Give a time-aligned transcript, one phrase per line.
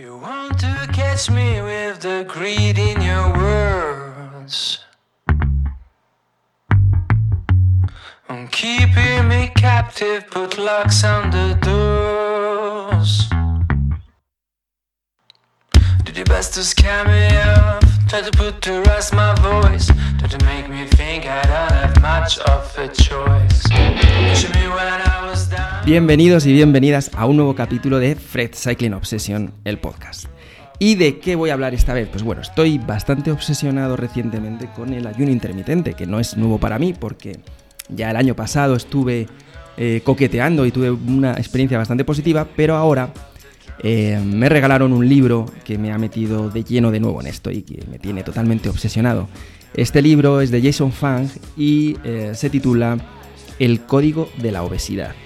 [0.00, 4.78] You want to catch me with the greed in your words.
[8.26, 13.28] I'm keeping me captive, put locks on the doors.
[16.04, 19.88] Did your best to scare me off, try to put to rest my voice,
[20.18, 23.62] try to make me think I don't have much of a choice.
[23.68, 25.49] Pushing me when I was.
[25.90, 30.26] Bienvenidos y bienvenidas a un nuevo capítulo de Fred Cycling Obsession, el podcast.
[30.78, 32.06] ¿Y de qué voy a hablar esta vez?
[32.08, 36.78] Pues bueno, estoy bastante obsesionado recientemente con el ayuno intermitente, que no es nuevo para
[36.78, 37.40] mí porque
[37.88, 39.26] ya el año pasado estuve
[39.76, 43.12] eh, coqueteando y tuve una experiencia bastante positiva, pero ahora
[43.82, 47.50] eh, me regalaron un libro que me ha metido de lleno de nuevo en esto
[47.50, 49.28] y que me tiene totalmente obsesionado.
[49.74, 51.26] Este libro es de Jason Fang
[51.56, 52.96] y eh, se titula
[53.58, 55.16] El Código de la Obesidad.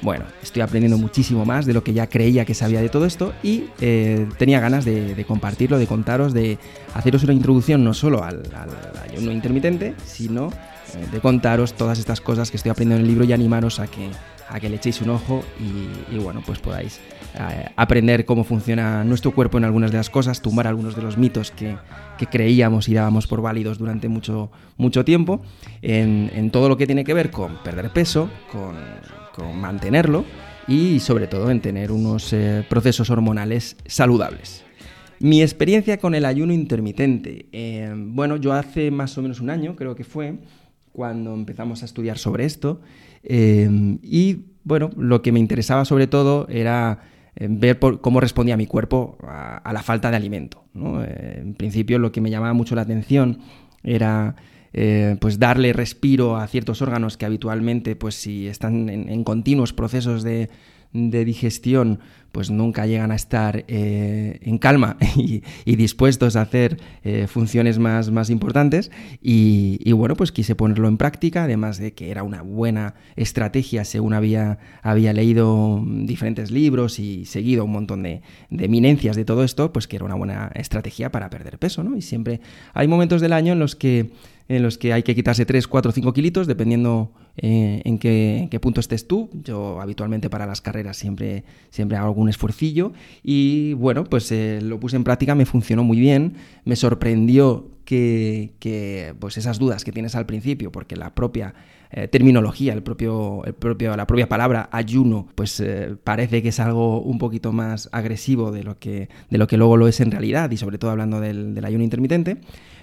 [0.00, 3.32] Bueno, estoy aprendiendo muchísimo más de lo que ya creía que sabía de todo esto
[3.42, 6.58] y eh, tenía ganas de, compartirlo, de contaros, de
[6.94, 10.50] haceros una introducción no solo al, al ayuno intermitente, sino
[10.94, 13.88] eh, de contaros todas estas cosas que estoy aprendiendo en el libro y animaros a
[13.88, 14.08] que,
[14.48, 17.00] a que le echéis un ojo y, y bueno, pues podáis
[17.34, 21.18] eh, aprender cómo funciona nuestro cuerpo en algunas de las cosas, tumbar algunos de los
[21.18, 21.76] mitos que,
[22.18, 25.42] que creíamos y dábamos por válidos durante mucho, mucho tiempo,
[25.82, 28.76] en, en todo lo que tiene que ver con perder peso, con,
[29.44, 30.24] mantenerlo
[30.68, 34.64] y sobre todo en tener unos eh, procesos hormonales saludables.
[35.20, 37.46] Mi experiencia con el ayuno intermitente.
[37.50, 40.38] eh, bueno, yo hace más o menos un año, creo que fue,
[40.92, 42.80] cuando empezamos a estudiar sobre esto.
[43.24, 47.00] eh, y bueno, lo que me interesaba sobre todo era
[47.40, 50.64] ver por cómo respondía mi cuerpo a, la falta de alimento.
[50.74, 53.38] en principio lo que me llamaba mucho la atención
[53.82, 54.34] era
[54.80, 59.72] eh, pues darle respiro a ciertos órganos que habitualmente, pues si están en, en continuos
[59.72, 60.50] procesos de,
[60.92, 61.98] de digestión,
[62.32, 65.42] pues nunca llegan a estar eh, en calma y,
[65.76, 68.90] dispuestos a hacer eh, funciones más, más importantes.
[69.22, 74.12] Y, bueno, pues quise ponerlo en práctica, además de que era una buena estrategia según
[74.12, 79.72] había, había leído diferentes libros y seguido un montón de, de eminencias de todo esto,
[79.72, 81.96] pues que era una buena estrategia para perder peso, ¿no?
[81.96, 82.40] Y siempre
[82.74, 84.10] hay momentos del año en los que
[84.48, 88.48] en los que hay que quitarse 3, 4, 5 kilitos, dependiendo eh, en, qué, en,
[88.48, 89.28] qué, punto estés tú.
[89.44, 92.92] Yo habitualmente para las carreras siempre, siempre hago algún esfuercillo
[93.22, 96.34] y bueno, pues eh, lo puse en práctica, me funcionó muy bien,
[96.64, 101.54] me sorprendió que, que, pues esas dudas que tienes al principio, porque la propia
[101.90, 106.60] eh, terminología, el propio, el propio, la propia palabra ayuno, pues eh, parece que es
[106.60, 110.10] algo un poquito más agresivo de lo que, de lo que luego lo es en
[110.10, 112.38] realidad y sobre todo hablando del, del ayuno intermitente.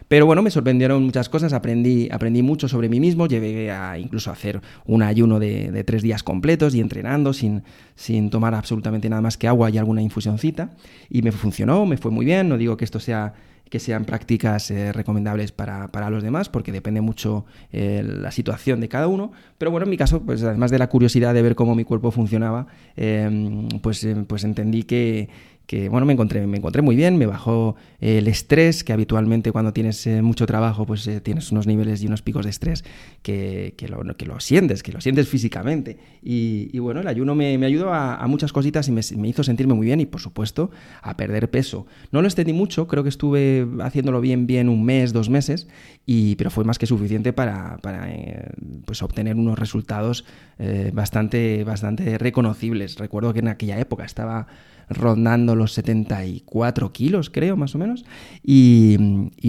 [0.07, 4.31] Pero bueno, me sorprendieron muchas cosas, aprendí, aprendí mucho sobre mí mismo, llegué a incluso
[4.31, 7.63] hacer un ayuno de, de tres días completos y entrenando sin,
[7.95, 10.71] sin, tomar absolutamente nada más que agua y alguna infusioncita.
[11.09, 13.33] Y me funcionó, me fue muy bien, no digo que esto sea
[13.69, 18.79] que sean prácticas eh, recomendables para, para, los demás, porque depende mucho eh, la situación
[18.79, 19.31] de cada uno.
[19.57, 22.11] Pero bueno, en mi caso, pues además de la curiosidad de ver cómo mi cuerpo
[22.11, 25.29] funcionaba, eh, pues, pues entendí que,
[25.67, 29.73] que bueno, me encontré, me encontré muy bien, me bajó el estrés, que habitualmente cuando
[29.73, 32.83] tienes eh, mucho trabajo, pues eh, tienes unos niveles y unos picos de estrés
[33.23, 35.97] que, que, lo, que lo, sientes, que lo sientes físicamente.
[36.21, 39.27] Y, y bueno, el ayuno me, me ayudó a, a, muchas cositas y me, me,
[39.27, 40.69] hizo sentirme muy bien y, por supuesto,
[41.01, 41.87] a perder peso.
[42.11, 45.67] No lo extendí mucho, creo que estuve haciéndolo bien, bien un mes, dos meses,
[46.05, 48.49] y, pero fue más que suficiente para, para eh,
[48.85, 50.25] pues obtener unos resultados
[50.59, 52.97] eh, bastante, bastante reconocibles.
[52.97, 54.47] Recuerdo que en aquella época estaba
[54.89, 58.05] rondando los 74 kilos, creo, más o menos,
[58.43, 58.97] y,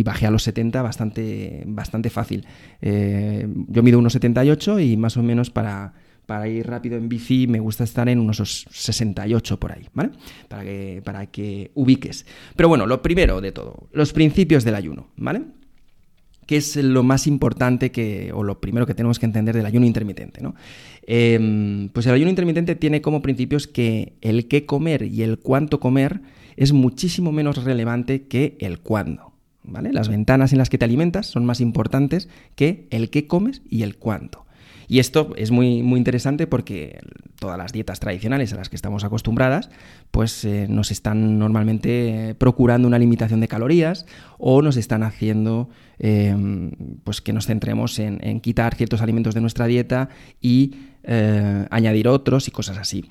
[0.05, 2.47] bajé a los 70 bastante, bastante fácil.
[2.81, 5.95] Eh, yo mido unos 78 y más o menos para,
[6.27, 10.11] para ir rápido en bici me gusta estar en unos 68 por ahí, ¿vale?
[10.49, 12.27] Para que, para que ubiques.
[12.55, 15.43] Pero bueno, lo primero de todo, los principios del ayuno, ¿vale?
[16.47, 19.85] ¿Qué es lo más importante que, o lo primero que tenemos que entender del ayuno
[19.85, 20.41] intermitente?
[20.41, 20.55] ¿no?
[21.07, 25.81] Eh, pues el ayuno intermitente tiene como principios que el qué comer y el cuánto
[25.81, 26.21] comer
[26.57, 29.33] es muchísimo menos relevante que el cuándo.
[29.65, 29.93] ¿vale?
[29.93, 33.83] Las ventanas en las que te alimentas son más importantes que el qué comes y
[33.83, 34.46] el cuánto.
[34.89, 37.01] Y esto es muy, muy interesante porque
[37.39, 39.71] todas las dietas tradicionales a las que estamos acostumbradas,
[40.11, 44.07] pues eh, nos están normalmente procurando una limitación de calorías
[44.39, 45.69] o nos están haciendo
[45.99, 46.37] eh,
[47.05, 50.09] pues que nos centremos en, en, quitar ciertos alimentos de nuestra dieta
[50.41, 53.05] y eh, añadir otros y cosas así.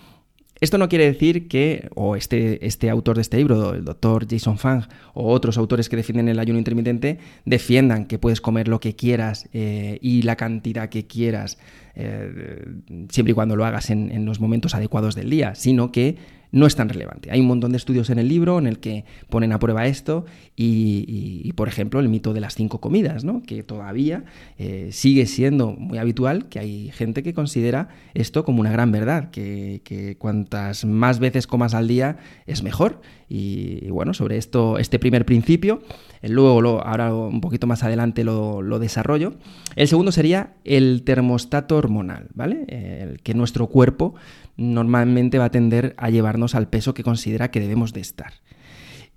[0.62, 4.58] Esto no quiere decir que, o este, este autor de este libro, el doctor Jason
[4.58, 8.96] Fang, o otros autores que defienden el ayuno intermitente, defiendan que puedes comer lo que
[8.96, 11.58] quieras eh, y la cantidad que quieras
[11.96, 12.66] eh,
[13.10, 16.18] siempre y cuando lo hagas en, los momentos adecuados del día, sino que
[16.52, 17.32] no es tan relevante.
[17.32, 20.26] Hay un montón de estudios en el libro en el que ponen a prueba esto
[20.56, 23.44] y, por ejemplo, el mito de las cinco comidas, ¿no?
[23.44, 24.24] que todavía
[24.58, 29.32] eh, sigue siendo muy habitual, que hay gente que considera esto como una gran verdad,
[29.32, 33.02] que, cuantas más veces comas al día es mejor.
[33.28, 35.82] Y, bueno, sobre esto, este primer principio,
[36.22, 39.34] eh, luego lo, ahora un poquito más adelante lo, desarrollo.
[39.76, 42.66] El segundo sería el termostato hormonal, ¿vale?
[42.68, 44.16] El que nuestro cuerpo
[44.58, 48.34] normalmente va a tender a llevarnos al peso que considera que debemos de estar.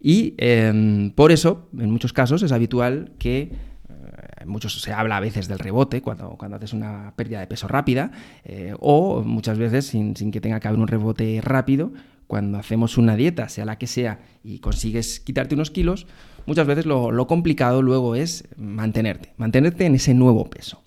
[0.00, 5.20] Y em, por eso, en muchos casos, es habitual que eh, muchos se habla a
[5.20, 8.12] veces del rebote cuando, cuando haces una pérdida de peso rápida
[8.44, 11.92] eh, o muchas veces sin, que tenga que haber un rebote rápido
[12.28, 16.06] cuando hacemos una dieta, sea la que sea, y consigues quitarte unos kilos,
[16.44, 20.82] muchas veces lo, lo complicado luego es mantenerte, mantenerte en ese nuevo peso.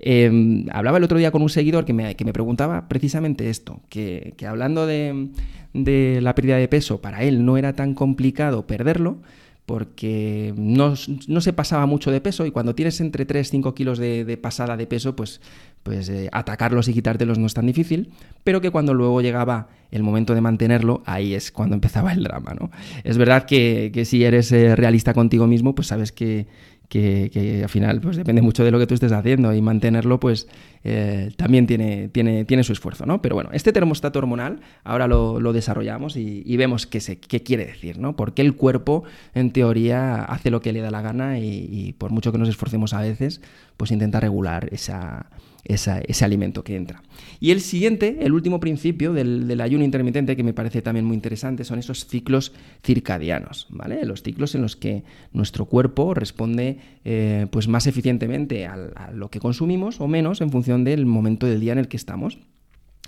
[0.00, 4.86] Em, hablaba el otro día con un seguidor que me, preguntaba precisamente esto, que, hablando
[4.86, 5.30] de,
[5.74, 9.18] la pérdida de peso, para él no era tan complicado perderlo,
[9.66, 13.98] porque no, se pasaba mucho de peso y cuando tienes entre 3 y 5 kilos
[13.98, 15.42] de, pasada de peso, pues,
[15.82, 18.10] pues eh, atacarlos y quitártelos no es tan difícil,
[18.44, 22.54] pero que cuando luego llegaba el momento de mantenerlo, ahí es cuando empezaba el drama.
[22.58, 22.70] ¿no?
[23.04, 26.46] Es verdad que, si eres eh, realista contigo mismo, pues sabes que,
[26.88, 30.48] que, al final pues depende mucho de lo que tú estés haciendo y mantenerlo pues
[30.84, 33.20] eh, también tiene, tiene, tiene, su esfuerzo, ¿no?
[33.20, 37.98] Pero bueno, este termostato hormonal ahora lo, desarrollamos y, vemos qué, se, qué quiere decir,
[37.98, 38.16] ¿no?
[38.16, 39.04] Porque el cuerpo
[39.34, 42.94] en teoría hace lo que le da la gana y por mucho que nos esforcemos
[42.94, 43.40] a veces,
[43.76, 45.26] pues intenta regular esa
[45.68, 47.02] ese alimento que entra.
[47.40, 51.64] Y el siguiente, el último principio del, ayuno intermitente, que me parece también muy interesante,
[51.64, 54.04] son esos ciclos circadianos, ¿vale?
[54.04, 59.40] Los ciclos en los que nuestro cuerpo responde eh, pues más eficientemente a lo que
[59.40, 62.38] consumimos o menos en función del momento del día en el que estamos.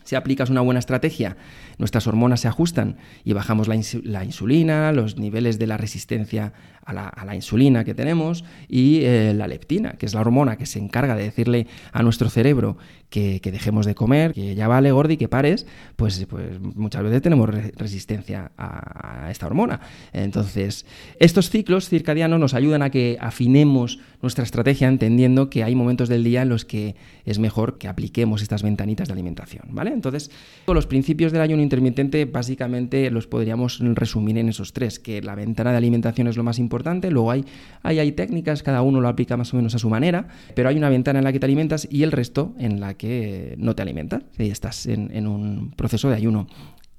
[0.05, 1.37] Si aplicas una buena estrategia,
[1.79, 3.77] nuestras hormonas se ajustan y bajamos la,
[4.25, 6.53] insulina, los niveles de la resistencia
[6.91, 10.79] a la, insulina que tenemos y eh, la leptina, que es la hormona que se
[10.79, 12.77] encarga de decirle a nuestro cerebro
[13.11, 15.67] que, dejemos de comer, que ya vale gordi, que pares,
[15.97, 19.81] pues, pues muchas veces tenemos resistencia a, esta hormona.
[20.13, 20.87] Entonces,
[21.19, 26.25] estos ciclos circadianos nos ayudan a que afinemos nuestra estrategia entendiendo que hay momentos del
[26.25, 26.95] día en los que
[27.25, 29.93] es mejor que apliquemos estas ventanitas de alimentación, ¿vale?
[29.93, 30.31] Entonces,
[30.67, 35.73] los principios del ayuno intermitente básicamente los podríamos resumir en esos tres, que la ventana
[35.73, 36.80] de alimentación es lo más importante,
[37.11, 37.45] luego hay,
[37.83, 40.89] hay, técnicas, cada uno lo aplica más o menos a su manera, pero hay una
[40.89, 44.23] ventana en la que te alimentas y el resto en la que no te alimentas
[44.39, 46.47] y estás en, un proceso de ayuno.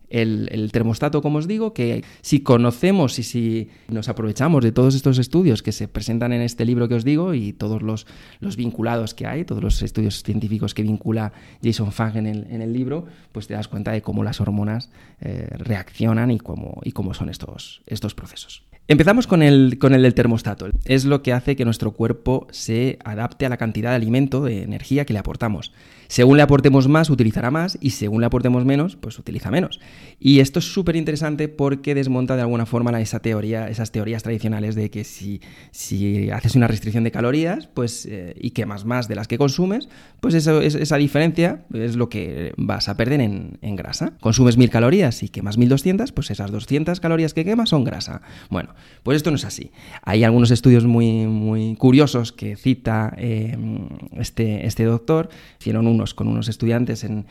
[0.10, 5.18] El, termostato, como os digo, que si conocemos y si nos aprovechamos de todos estos
[5.18, 8.06] estudios que se presentan en este libro que os digo y todos los,
[8.42, 11.32] los vinculados que hay, todos los estudios científicos que vincula
[11.64, 14.90] Jason Fang en el, en el libro, pues te das cuenta de cómo las hormonas
[15.22, 18.64] eh, reaccionan y cómo, y cómo son estos, estos procesos.
[18.92, 20.68] Empezamos con el, con el del termostato.
[20.84, 24.64] Es lo que hace que nuestro cuerpo se adapte a la cantidad de alimento, de
[24.64, 25.72] energía que le aportamos.
[26.12, 29.80] Según le aportemos más, utilizará más y según le aportemos menos, pues utiliza menos.
[30.20, 34.76] Y esto es súper interesante porque desmonta de alguna forma esa teoría, esas teorías tradicionales
[34.76, 35.40] de que si,
[35.72, 39.88] si haces una restricción de calorías pues, eh, y quemas más de las que consumes,
[40.20, 44.12] pues esa diferencia es lo que vas a perder en, en grasa.
[44.20, 48.22] Consumes 1000 calorías y quemas 1200, pues esas 200 calorías que quemas son grasa.
[48.50, 49.72] Bueno, pues esto no es así.
[50.02, 53.58] Hay algunos estudios muy, muy curiosos que cita eh,
[54.18, 55.30] este, este doctor.
[55.58, 57.26] Hicieron un con unos estudiantes en,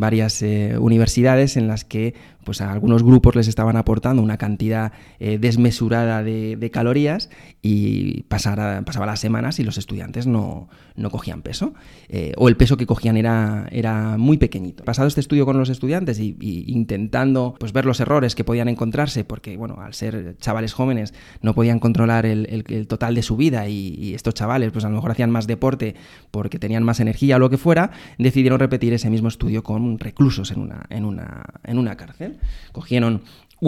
[0.00, 2.14] varias eh, universidades en las que
[2.44, 7.30] pues a algunos grupos les estaban aportando una cantidad eh, desmesurada de, calorías
[7.62, 10.68] y pasara, pasaba las semanas y los estudiantes no,
[11.10, 11.74] cogían peso
[12.08, 14.84] eh, o el peso que cogían era, era muy pequeñito.
[14.84, 16.36] Pasado este estudio con los estudiantes y,
[16.66, 21.54] intentando pues, ver los errores que podían encontrarse, porque bueno, al ser chavales jóvenes no
[21.54, 25.30] podían controlar el, total de su vida y, estos chavales pues a lo mejor hacían
[25.30, 25.94] más deporte
[26.30, 30.50] porque tenían más energía o lo que fuera, decidieron repetir ese mismo estudio con reclusos
[30.50, 32.33] en una, en una, en una cárcel.
[32.72, 33.22] Cogieron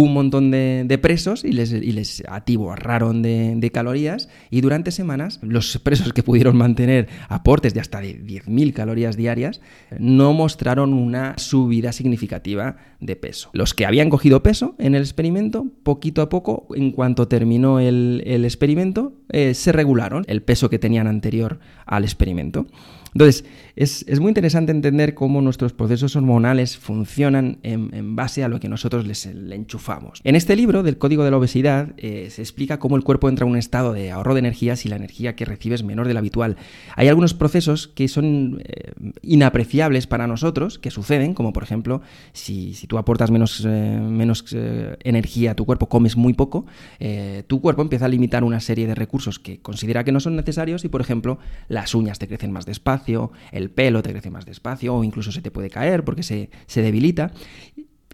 [0.04, 5.78] un montón de, presos y les, y les atiborraron de, calorías y durante semanas los
[5.78, 9.60] presos que pudieron mantener aportes de hasta de 10.000 calorías diarias
[9.98, 13.48] no mostraron una subida significativa de peso.
[13.54, 18.22] Los que habían cogido peso en el experimento, poquito a poco, en cuanto terminó el,
[18.44, 22.66] experimento, eh, se regularon el peso que tenían anterior al experimento.
[23.16, 28.68] Entonces, es, muy interesante entender cómo nuestros procesos hormonales funcionan en, base a lo que
[28.68, 29.85] nosotros les, le enchufamos.
[30.24, 33.46] En este libro del Código de la Obesidad eh, se explica cómo el cuerpo entra
[33.46, 36.14] en un estado de ahorro de energía si la energía que recibes es menor de
[36.14, 36.56] la habitual.
[36.94, 42.00] Hay algunos procesos que son eh, inapreciables para nosotros, que suceden, como por ejemplo,
[42.32, 44.44] si, tú aportas menos, eh, menos
[45.04, 46.66] energía a tu cuerpo, comes muy poco,
[47.46, 50.84] tu cuerpo empieza a limitar una serie de recursos que considera que no son necesarios
[50.84, 51.38] y, por ejemplo,
[51.68, 55.42] las uñas te crecen más despacio, el pelo te crece más despacio o incluso se
[55.42, 57.32] te puede caer porque se, debilita.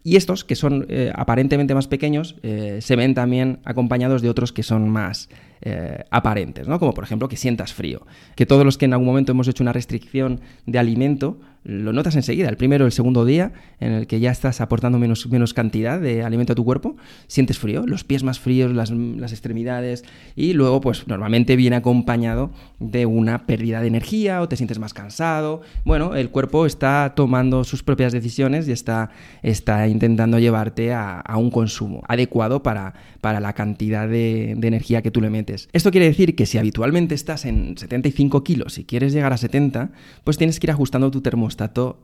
[0.04, 4.52] Y estos, que son eh, aparentemente más pequeños, eh, se ven también acompañados de otros
[4.52, 5.28] que son más,
[5.60, 6.80] eh, aparentes, ¿no?
[6.80, 8.04] Como por ejemplo que sientas frío.
[8.34, 12.16] Que todos los que en algún momento hemos hecho una restricción de alimento, lo notas
[12.16, 15.54] enseguida, el primero o el segundo día, en el que ya estás aportando menos, menos
[15.54, 20.04] cantidad de alimento a tu cuerpo, sientes frío, los pies más fríos, las, las extremidades,
[20.34, 22.50] y luego, pues normalmente viene acompañado
[22.80, 25.62] de una pérdida de energía o te sientes más cansado.
[25.84, 29.10] Bueno, el cuerpo está tomando sus propias decisiones y está,
[29.42, 35.10] está intentando llevarte a, un consumo adecuado para, para la cantidad de, de energía que
[35.10, 39.12] tú le metes esto quiere decir que si habitualmente estás en 75 kilos y quieres
[39.12, 39.90] llegar a 70,
[40.24, 41.51] pues tienes que ir ajustando tu termostato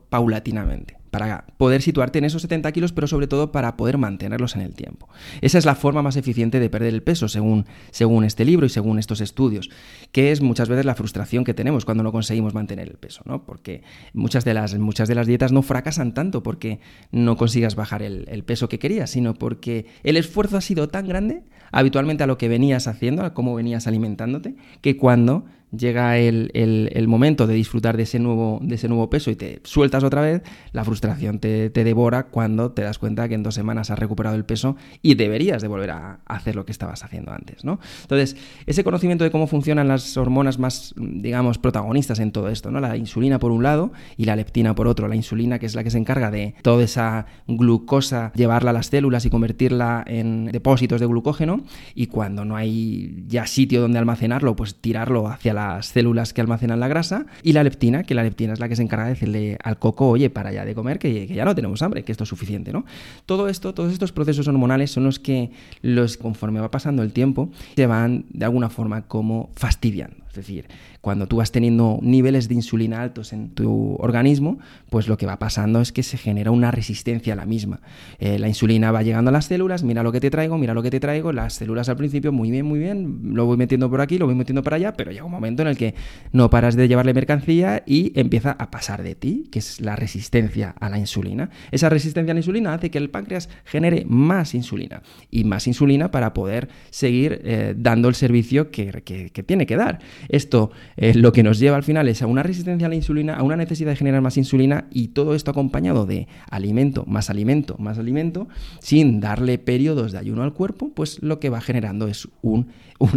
[0.09, 4.61] paulatinamente para poder situarte en esos 70 kilos, pero sobre todo para poder mantenerlos en
[4.61, 5.09] el tiempo.
[5.41, 8.69] Esa es la forma más eficiente de perder el peso, según, según este libro y
[8.69, 9.69] según estos estudios,
[10.11, 13.43] que es muchas veces la frustración que tenemos cuando no conseguimos mantener el peso, ¿no?
[13.43, 16.79] Porque muchas de las, muchas de las dietas no fracasan tanto porque
[17.11, 21.43] no consigas bajar el peso que querías, sino porque el esfuerzo ha sido tan grande
[21.71, 27.47] habitualmente a lo que venías haciendo, a cómo venías alimentándote, que cuando llega el, momento
[27.47, 30.83] de disfrutar de ese, nuevo, de ese nuevo peso y te sueltas otra vez, la
[30.83, 34.75] frustración te, devora cuando te das cuenta que en dos semanas has recuperado el peso
[35.01, 37.79] y deberías de volver a hacer lo que estabas haciendo antes, ¿no?
[38.01, 38.35] Entonces,
[38.65, 42.79] ese conocimiento de cómo funcionan las hormonas más, digamos, protagonistas en todo esto, ¿no?
[42.79, 45.07] La insulina por un lado y la leptina por otro.
[45.07, 48.87] La insulina, que es la que se encarga de toda esa glucosa, llevarla a las
[48.87, 51.63] células y convertirla en depósitos de glucógeno
[51.95, 56.41] y cuando no hay ya sitio donde almacenarlo, pues tirarlo hacia la las células que
[56.41, 59.11] almacenan la grasa, y la leptina, que la leptina es la que se encarga de
[59.11, 62.23] decirle al coco, oye, para ya de comer, que, ya no tenemos hambre, que esto
[62.23, 62.85] es suficiente, ¿no?
[63.25, 65.51] Todo esto, todos estos procesos hormonales son los que,
[65.81, 70.28] los conforme va pasando el tiempo, se van de alguna forma como fastidiando.
[70.29, 70.67] Es decir,
[71.01, 74.59] cuando tú vas teniendo niveles de insulina altos en tu organismo,
[74.89, 77.81] pues lo que va pasando es que se genera una resistencia a la misma.
[78.19, 80.83] Eh, la insulina va llegando a las células, mira lo que te traigo, mira lo
[80.83, 84.01] que te traigo, las células al principio, muy bien, muy bien, lo voy metiendo por
[84.01, 85.95] aquí, lo voy metiendo para allá, pero llega un momento en el que
[86.31, 90.75] no paras de llevarle mercancía y empieza a pasar de ti, que es la resistencia
[90.79, 91.49] a la insulina.
[91.71, 96.11] Esa resistencia a la insulina hace que el páncreas genere más insulina y más insulina
[96.11, 99.99] para poder seguir eh, dando el servicio que, que tiene que dar.
[100.27, 103.35] Esto eh, lo que nos lleva al final es a una resistencia a la insulina,
[103.35, 107.75] a una necesidad de generar más insulina y todo esto acompañado de alimento, más alimento,
[107.79, 108.47] más alimento,
[108.79, 112.67] sin darle periodos de ayuno al cuerpo, pues lo que va generando es un,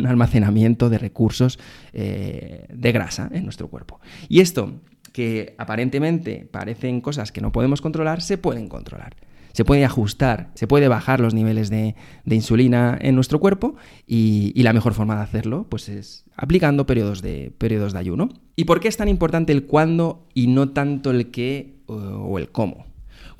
[0.06, 1.58] almacenamiento de recursos
[1.92, 4.00] eh, de grasa en nuestro cuerpo.
[4.28, 4.80] Y esto
[5.12, 9.14] que aparentemente parecen cosas que no podemos controlar, se pueden controlar
[9.52, 11.94] se puede ajustar, se puede bajar los niveles de,
[12.26, 17.52] insulina en nuestro cuerpo y, la mejor forma de hacerlo pues es aplicando periodos de,
[17.58, 18.28] periodos de ayuno.
[18.54, 22.50] ¿Y por qué es tan importante el cuándo y no tanto el qué o el
[22.50, 22.91] cómo?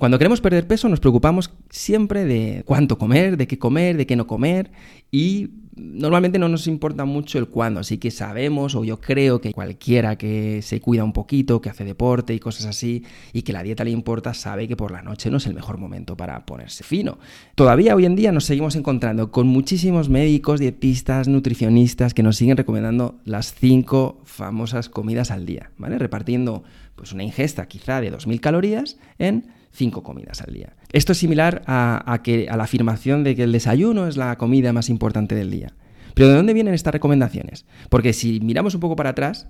[0.02, 4.16] Cuando queremos perder peso nos preocupamos siempre de cuánto comer, de qué comer, de qué
[4.16, 4.72] no comer
[5.12, 9.52] y normalmente no nos importa mucho el cuándo, así que sabemos o yo creo que
[9.52, 13.62] cualquiera que se cuida un poquito, que hace deporte y cosas así y que la
[13.62, 16.82] dieta le importa, sabe que por la noche no es el mejor momento para ponerse
[16.82, 17.18] fino.
[17.54, 22.56] Todavía hoy en día nos seguimos encontrando con muchísimos médicos, dietistas, nutricionistas que nos siguen
[22.56, 25.96] recomendando las cinco famosas comidas al día, ¿vale?
[25.96, 26.64] Repartiendo
[26.96, 30.74] pues una ingesta quizá de 2.000 calorías en cinco comidas al día.
[30.92, 34.72] Esto es similar a, que, a la afirmación de que el desayuno es la comida
[34.72, 35.72] más importante del día.
[36.14, 37.64] Pero ¿de dónde vienen estas recomendaciones?
[37.88, 39.48] Porque si miramos un poco para atrás,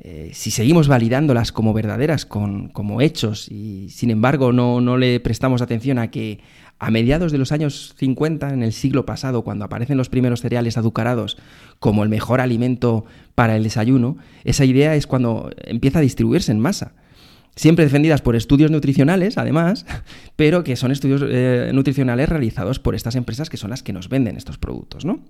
[0.00, 5.20] eh, si seguimos validándolas como verdaderas, con, como hechos, y sin embargo no, no le
[5.20, 6.40] prestamos atención a que
[6.80, 10.78] a mediados de los años 50, en el siglo pasado, cuando aparecen los primeros cereales
[10.78, 11.36] azucarados
[11.78, 16.58] como el mejor alimento para el desayuno, esa idea es cuando empieza a distribuirse en
[16.58, 16.94] masa.
[17.56, 19.86] Siempre defendidas por estudios nutricionales, además,
[20.36, 24.08] pero que son estudios eh, nutricionales realizados por estas empresas que son las que nos
[24.08, 25.20] venden estos productos, ¿no?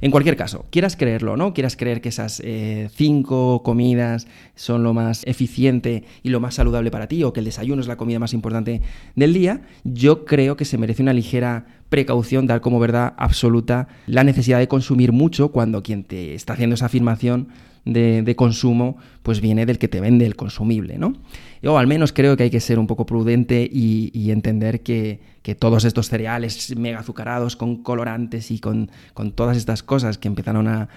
[0.00, 1.52] En cualquier caso, quieras creerlo, ¿no?
[1.52, 6.90] Quieras creer que esas eh, cinco comidas son lo más eficiente y lo más saludable
[6.90, 8.82] para ti, o que el desayuno es la comida más importante
[9.14, 14.24] del día, yo creo que se merece una ligera precaución, dar como verdad absoluta la
[14.24, 17.48] necesidad de consumir mucho cuando quien te está haciendo esa afirmación
[17.92, 21.14] de, consumo pues viene del que te vende el consumible, ¿no?
[21.62, 25.20] Yo al menos creo que hay que ser un poco prudente y, entender que,
[25.54, 28.90] todos estos cereales mega azucarados con colorantes y con,
[29.34, 30.88] todas estas cosas que empezaron a,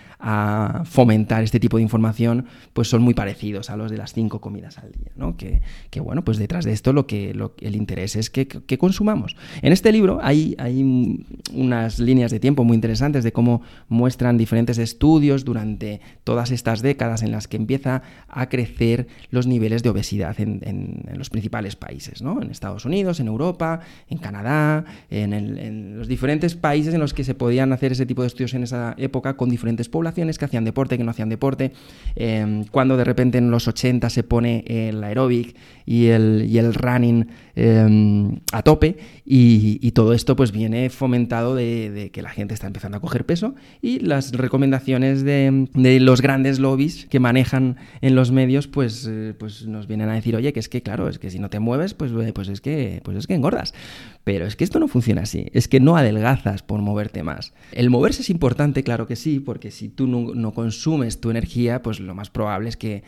[0.86, 4.78] fomentar este tipo de información, pues son muy parecidos a los de las cinco comidas
[4.78, 5.36] al día, ¿no?
[5.36, 5.62] Que,
[6.00, 9.36] bueno, pues detrás de esto lo que el interés es que, consumamos.
[9.62, 14.78] En este libro hay, hay unas líneas de tiempo muy interesantes de cómo muestran diferentes
[14.78, 20.40] estudios durante todas estas décadas en las que empieza a crecer los niveles de obesidad
[20.40, 22.42] en en, los principales países, ¿no?
[22.42, 24.41] En Estados Unidos, en Europa, en Canadá,
[25.10, 28.64] en, los diferentes países en los que se podían hacer ese tipo de estudios en
[28.64, 31.72] esa época con diferentes poblaciones que hacían deporte, que no hacían deporte,
[32.16, 36.74] em, cuando de repente en los 80 se pone el aeróbic y el, y el
[36.74, 42.68] running em, a tope y, todo esto pues viene fomentado de, que la gente está
[42.68, 45.68] empezando a coger peso y las recomendaciones de,
[46.00, 50.36] los grandes lobbies que manejan en los medios pues, eh, pues nos vienen a decir,
[50.36, 52.62] oye, que es que claro, es que si no te mueves pues, eh, pues, es,
[52.62, 53.74] que, pues es que engordas.
[54.24, 57.54] Pero es que esto no funciona así, es que no adelgazas por moverte más.
[57.72, 62.00] El moverse es importante, claro que sí, porque si tú no, consumes tu energía, pues
[62.00, 63.04] lo más probable es que,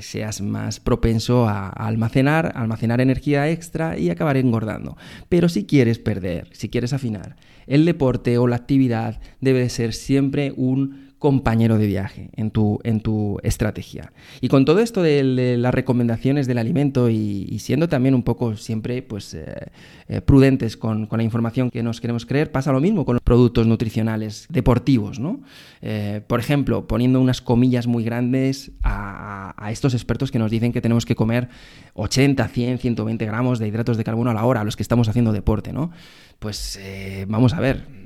[0.00, 4.96] seas más propenso a, a almacenar, almacenar energía extra y acabar engordando.
[5.28, 9.92] Pero si quieres perder, si quieres afinar, el deporte o la actividad debe de ser
[9.92, 14.10] siempre un compañero de viaje en tu, en tu estrategia.
[14.40, 19.02] Y con todo esto de, las recomendaciones del alimento y, siendo también un poco siempre
[19.02, 19.68] pues, eh,
[20.08, 23.66] eh, prudentes con, la información que nos queremos creer, pasa lo mismo con los productos
[23.66, 25.20] nutricionales deportivos.
[25.20, 25.40] ¿no?
[25.82, 30.72] Eh, por ejemplo, poniendo unas comillas muy grandes a, a, estos expertos que nos dicen
[30.72, 31.50] que tenemos que comer
[31.94, 35.06] 80, 100, 120 gramos de hidratos de carbono a la hora a los que estamos
[35.06, 35.74] haciendo deporte.
[35.74, 35.90] ¿no?
[36.38, 36.80] Pues
[37.28, 37.99] vamos a ver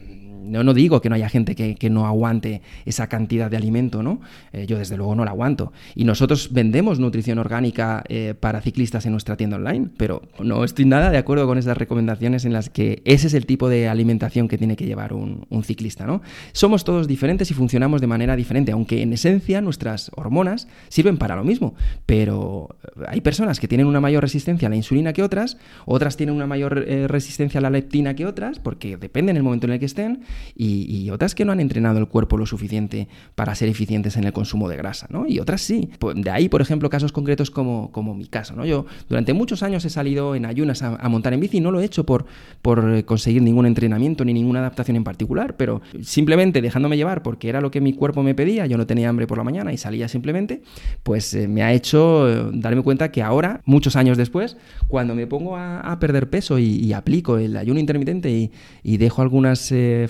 [0.44, 4.20] no, no digo que no haya gente que, no aguante esa cantidad de alimento, ¿no?
[4.52, 5.72] Eh, yo desde luego no la aguanto.
[5.94, 10.86] Y nosotros vendemos nutrición orgánica eh, para ciclistas en nuestra tienda online, pero no estoy
[10.86, 14.48] nada de acuerdo con esas recomendaciones en las que ese es el tipo de alimentación
[14.48, 16.20] que tiene que llevar un, ciclista, ¿no?
[16.52, 21.36] Somos todos diferentes y funcionamos de manera diferente, aunque en esencia nuestras hormonas sirven para
[21.36, 21.74] lo mismo,
[22.04, 22.76] pero
[23.08, 26.46] hay personas que tienen una mayor resistencia a la insulina que otras, otras tienen una
[26.46, 29.78] mayor eh, resistencia a la leptina que otras, porque depende en el momento en el
[29.78, 30.22] que estén,
[30.56, 34.32] y, otras que no han entrenado el cuerpo lo suficiente para ser eficientes en el
[34.32, 35.26] consumo de grasa, ¿no?
[35.28, 35.90] Y otras sí.
[35.98, 38.64] Pues, de ahí, por ejemplo, casos concretos como, como mi caso, ¿no?
[38.64, 41.80] Yo durante muchos años he salido en ayunas a, montar en bici y no lo
[41.80, 42.24] he hecho por,
[42.62, 47.60] por conseguir ningún entrenamiento ni ninguna adaptación en particular, pero simplemente dejándome llevar porque era
[47.60, 50.08] lo que mi cuerpo me pedía, yo no tenía hambre por la mañana y salía
[50.08, 50.62] simplemente,
[51.02, 54.56] pues eh, me ha hecho eh, darme cuenta que ahora, muchos años después,
[54.88, 58.50] cuando me pongo a, perder peso y, aplico el ayuno intermitente
[58.82, 60.06] y, dejo algunas eh,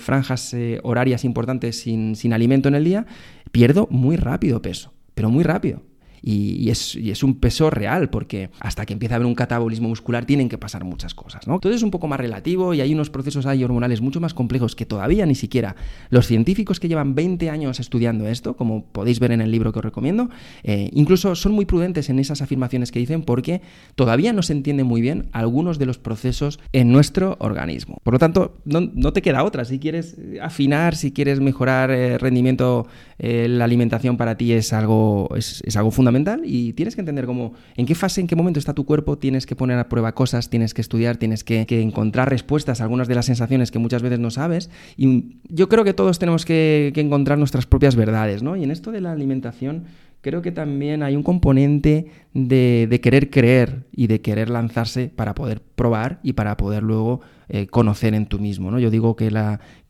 [0.53, 3.05] eh, horarias importantes sin, sin alimento en el día,
[3.51, 5.81] pierdo muy rápido peso, pero muy rápido
[6.27, 10.49] y, es, un peso real, porque hasta que empieza a haber un catabolismo muscular tienen
[10.49, 11.59] que pasar muchas cosas, ¿no?
[11.59, 14.75] Todo es un poco más relativo y hay unos procesos ahí hormonales mucho más complejos
[14.75, 15.75] que todavía ni siquiera
[16.09, 19.79] los científicos que llevan 20 años estudiando esto, como podéis ver en el libro que
[19.79, 20.31] os recomiendo,
[20.63, 23.61] eh, incluso son muy prudentes en esas afirmaciones que dicen porque
[23.93, 27.99] todavía no se entiende muy bien algunos de los procesos en nuestro organismo.
[28.01, 29.63] Por lo tanto, no, te queda otra.
[29.63, 32.87] Si quieres afinar, si quieres mejorar el eh, rendimiento,
[33.19, 37.25] eh, la alimentación para ti es algo, es, es algo fundamental y tienes que entender
[37.25, 40.13] cómo, en qué fase, en qué momento está tu cuerpo, tienes que poner a prueba
[40.13, 44.01] cosas, tienes que estudiar, tienes que, encontrar respuestas a algunas de las sensaciones que muchas
[44.01, 44.69] veces no sabes.
[44.97, 48.55] Y yo creo que todos tenemos que, encontrar nuestras propias verdades, ¿no?
[48.55, 49.83] Y en esto de la alimentación
[50.21, 55.61] creo que también hay un componente de, querer creer y de querer lanzarse para poder
[55.61, 58.71] probar y para poder luego eh, conocer en tú mismo.
[58.71, 58.79] ¿no?
[58.79, 59.31] Yo digo que,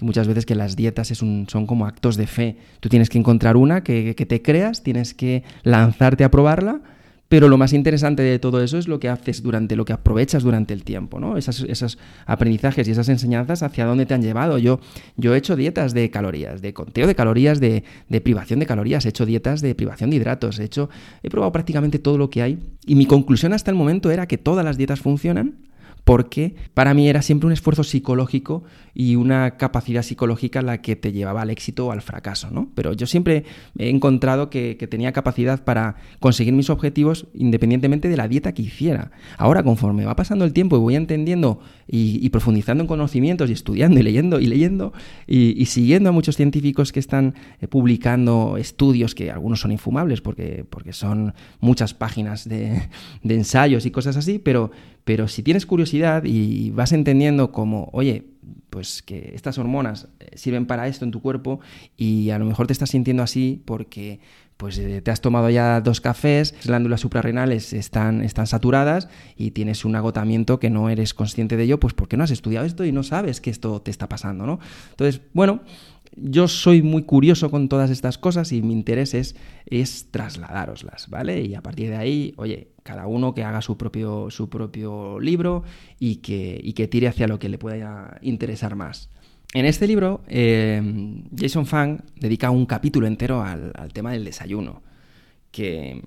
[0.02, 2.58] muchas veces que las dietas es son como actos de fe.
[2.80, 6.82] Tú tienes que encontrar una que, te creas, tienes que lanzarte a probarla
[7.28, 10.44] pero lo más interesante de todo eso es lo que haces durante, lo que aprovechas
[10.44, 11.38] durante el tiempo, ¿no?
[11.38, 14.60] esos aprendizajes y esas enseñanzas hacia dónde te han llevado.
[14.60, 14.80] Yo,
[15.18, 17.84] yo he hecho dietas de calorías, de conteo de calorías, de,
[18.24, 20.90] privación de calorías, he hecho dietas de privación de hidratos, he hecho,
[21.24, 22.60] he probado prácticamente todo lo que hay.
[22.86, 25.56] Y mi conclusión hasta el momento era que todas las dietas funcionan
[26.06, 28.64] porque para mí era siempre un esfuerzo psicológico
[28.94, 32.70] y una capacidad psicológica la que te llevaba al éxito o al fracaso, ¿no?
[32.76, 33.44] Pero yo siempre
[33.78, 39.10] he encontrado que, tenía capacidad para conseguir mis objetivos independientemente de la dieta que hiciera.
[39.36, 44.00] Ahora, conforme va pasando el tiempo y voy entendiendo y, profundizando en conocimientos y estudiando
[44.00, 44.94] y leyendo y leyendo
[45.26, 50.66] y, siguiendo a muchos científicos que están eh, publicando estudios que algunos son infumables porque,
[50.70, 52.90] porque son muchas páginas de,
[53.24, 54.70] de ensayos y cosas así, pero,
[55.06, 58.26] pero si tienes curiosidad y vas entendiendo como, oye,
[58.70, 61.62] pues que estas hormonas eh, sirven para esto en tu cuerpo
[61.96, 64.20] y a lo mejor te estás sintiendo así porque
[64.58, 69.52] pues eh, te has tomado ya dos cafés, las glándulas suprarrenales están, están saturadas y
[69.52, 72.86] tienes un agotamiento que no eres consciente de ello, pues porque no has estudiado esto
[72.86, 74.60] y no sabes que esto te está pasando, ¿no?
[74.92, 75.62] Entonces, bueno,
[76.16, 81.42] yo soy muy curioso con todas estas cosas y mi interés es, es trasladároslas, ¿vale?
[81.42, 85.64] Y a partir de ahí, oye, cada uno que haga su propio, su propio libro
[86.00, 89.10] y que, y que tire hacia lo que le pueda interesar más.
[89.54, 90.82] En este libro, eh,
[91.38, 94.84] Jason Fang dedica un capítulo entero al, tema del desayuno,
[95.52, 96.02] que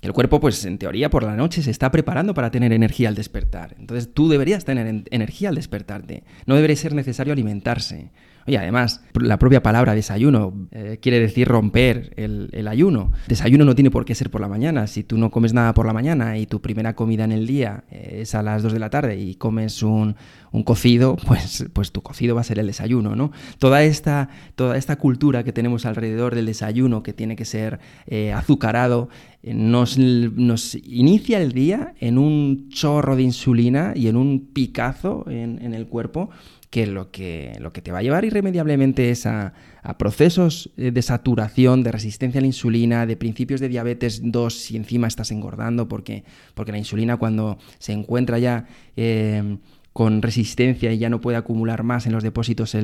[0.00, 3.14] el cuerpo, pues en teoría, por la noche se está preparando para tener energía al
[3.14, 3.76] despertar.
[3.78, 6.24] Entonces tú deberías tener energía al despertarte.
[6.46, 8.10] No debería ser necesario alimentarse.
[8.46, 13.12] Oye, además, la propia palabra desayuno eh, quiere decir romper el, ayuno.
[13.26, 14.86] Desayuno no tiene por qué ser por la mañana.
[14.86, 17.84] Si tú no comes nada por la mañana y tu primera comida en el día
[17.90, 20.16] eh, es a las 2 de la tarde y comes un,
[20.64, 23.32] cocido, pues, pues tu cocido va a ser el desayuno, ¿no?
[23.58, 28.32] Toda esta, toda esta cultura que tenemos alrededor del desayuno, que tiene que ser eh,
[28.32, 29.08] azucarado,
[29.42, 35.74] nos, nos, inicia el día en un chorro de insulina y en un picazo en
[35.74, 36.30] el cuerpo
[36.74, 39.52] que lo que, lo que te va a llevar irremediablemente es a,
[39.96, 44.76] procesos eh, de saturación, de resistencia a la insulina, de principios de diabetes 2 si
[44.76, 48.66] encima estás engordando, porque, porque la insulina cuando se encuentra ya...
[48.96, 49.56] Eh,
[49.94, 52.76] con resistencia y ya no puede acumular más en los depósitos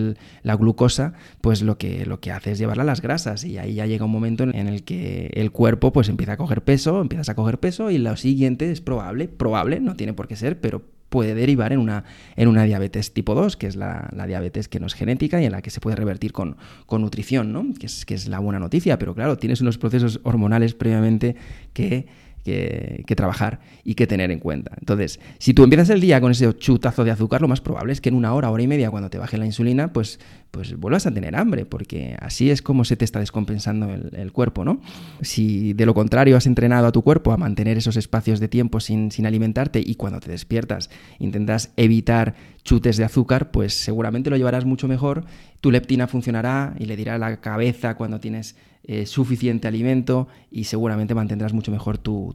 [0.43, 3.75] la glucosa, pues lo que, lo que hace es llevarla a las grasas y ahí
[3.75, 7.29] ya llega un momento en el que el cuerpo pues empieza a coger peso, empiezas
[7.29, 10.85] a coger peso y lo siguiente es probable, probable, no tiene por qué ser, pero
[11.09, 12.05] puede derivar en una,
[12.37, 15.53] en una diabetes tipo 2, que es la, diabetes que no es genética y en
[15.53, 17.67] la que se puede revertir con, con nutrición, ¿no?
[17.77, 21.35] que, es, que es la buena noticia, pero claro, tienes unos procesos hormonales previamente
[21.73, 22.07] que
[22.45, 24.73] que, trabajar y que tener en cuenta.
[24.79, 28.01] Entonces, si tú empiezas el día con ese chutazo de azúcar, lo más probable es
[28.01, 31.07] que en una hora, hora y media, cuando te baje la insulina, pues, pues vuelvas
[31.07, 34.81] a tener hambre, porque así es como se te está descompensando el, cuerpo, ¿no?
[35.23, 38.81] Si de lo contrario has entrenado a tu cuerpo a mantener esos espacios de tiempo
[38.81, 44.37] sin, sin alimentarte y cuando te despiertas intentas evitar chutes de azúcar, pues seguramente lo
[44.37, 45.25] llevarás mucho mejor,
[45.61, 51.15] tu leptina funcionará y le dirá la cabeza cuando tienes eh, suficiente alimento y seguramente
[51.15, 52.35] mantendrás mucho mejor tu,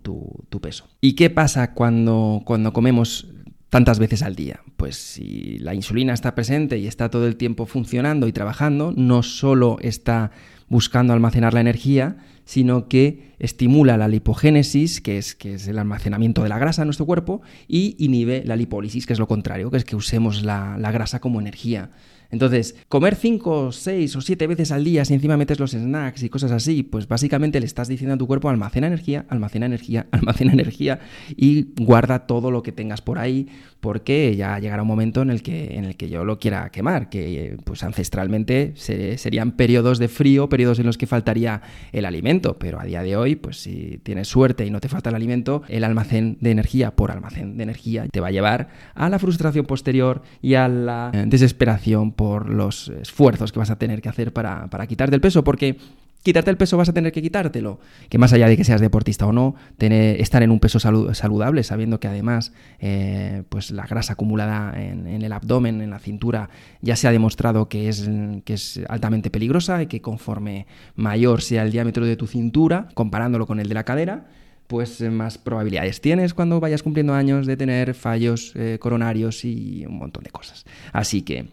[0.61, 0.87] peso.
[1.01, 3.27] ¿Y qué pasa cuando, cuando comemos
[3.69, 4.61] tantas veces al día?
[4.77, 9.23] Pues si la insulina está presente y está todo el tiempo funcionando y trabajando, no
[9.23, 10.31] solo está
[10.67, 16.43] buscando almacenar la energía, sino que estimula la lipogénesis, que es, que es el almacenamiento
[16.43, 19.77] de la grasa en nuestro cuerpo, y inhibe la lipólisis, que es lo contrario, que
[19.77, 21.89] es que usemos la, la grasa como energía.
[22.31, 26.29] Entonces, comer 5, 6 o 7 veces al día si encima metes los snacks y
[26.29, 30.53] cosas así, pues básicamente le estás diciendo a tu cuerpo almacena energía, almacena energía, almacena
[30.53, 30.99] energía
[31.35, 33.47] y guarda todo lo que tengas por ahí
[33.79, 37.09] porque ya llegará un momento en el que, en el que yo lo quiera quemar,
[37.09, 41.61] que pues ancestralmente serían periodos de frío, periodos en los que faltaría
[41.91, 45.09] el alimento, pero a día de hoy, pues si tienes suerte y no te falta
[45.09, 49.09] el alimento, el almacén de energía por almacén de energía te va a llevar a
[49.09, 54.09] la frustración posterior y a la desesperación por los esfuerzos que vas a tener que
[54.09, 55.77] hacer para, para quitarte el peso, porque
[56.25, 57.79] quitarte el peso vas a tener que quitártelo.
[58.09, 61.99] Que más allá de que seas deportista o no, estar en un peso saludable, sabiendo
[61.99, 66.49] que además eh, pues la grasa acumulada en, el abdomen, en la cintura,
[66.81, 68.09] ya se ha demostrado que es,
[68.43, 73.45] que es altamente peligrosa y que conforme mayor sea el diámetro de tu cintura, comparándolo
[73.45, 74.25] con el de la cadera,
[74.65, 79.99] pues más probabilidades tienes cuando vayas cumpliendo años de tener fallos eh, coronarios y un
[79.99, 80.65] montón de cosas.
[80.91, 81.49] Así que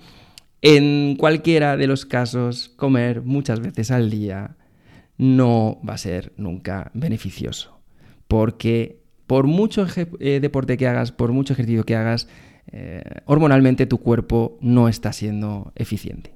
[0.63, 4.57] en cualquiera de los casos, comer muchas veces al día
[5.19, 7.81] no va a ser nunca beneficioso.
[8.29, 9.87] Porque por mucho
[10.21, 12.29] eh, deporte que hagas, por mucho ejercicio que hagas,
[12.71, 16.35] eh, hormonalmente tu cuerpo no está siendo eficiente.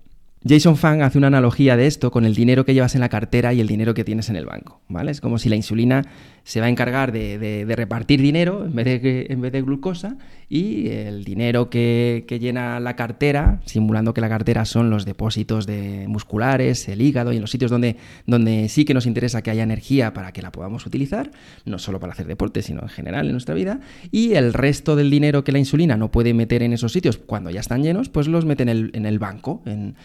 [0.48, 3.52] Jason Fang hace una analogía de esto con el dinero que llevas en la cartera
[3.52, 5.10] y el dinero que tienes en el banco, ¿vale?
[5.10, 6.04] Es como si la insulina
[6.46, 10.16] se va a encargar de, repartir dinero en vez de, en vez de glucosa
[10.48, 16.06] y el dinero que, llena la cartera, simulando que la cartera son los depósitos de
[16.06, 19.64] musculares, el hígado y en los sitios donde, donde sí que nos interesa que haya
[19.64, 21.32] energía para que la podamos utilizar,
[21.64, 23.80] no solo para hacer deporte, sino en general en nuestra vida,
[24.12, 27.50] y el resto del dinero que la insulina no puede meter en esos sitios cuando
[27.50, 29.96] ya están llenos, pues los mete en el, en el banco, en,